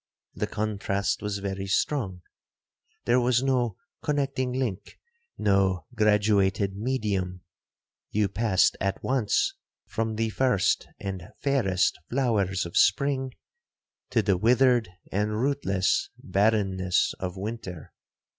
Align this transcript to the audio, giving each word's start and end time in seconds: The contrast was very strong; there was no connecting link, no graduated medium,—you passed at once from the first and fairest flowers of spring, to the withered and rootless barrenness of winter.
The 0.33 0.47
contrast 0.47 1.21
was 1.21 1.37
very 1.37 1.67
strong; 1.67 2.23
there 3.05 3.19
was 3.19 3.43
no 3.43 3.77
connecting 4.01 4.51
link, 4.51 4.97
no 5.37 5.85
graduated 5.93 6.75
medium,—you 6.75 8.27
passed 8.27 8.75
at 8.81 9.03
once 9.03 9.53
from 9.85 10.15
the 10.15 10.31
first 10.31 10.87
and 10.99 11.27
fairest 11.43 11.99
flowers 12.09 12.65
of 12.65 12.75
spring, 12.77 13.33
to 14.09 14.23
the 14.23 14.37
withered 14.37 14.89
and 15.11 15.39
rootless 15.39 16.09
barrenness 16.17 17.13
of 17.19 17.37
winter. 17.37 17.93